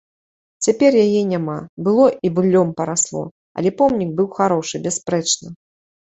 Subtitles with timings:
[0.67, 1.57] Цяпер яе няма,
[1.87, 3.21] было і быллём парасло,
[3.59, 5.47] але помнік быў харошы, бясспрэчна.